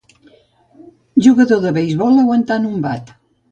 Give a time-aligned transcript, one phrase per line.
[1.27, 3.17] Jugador de beisbol aguantant un bat.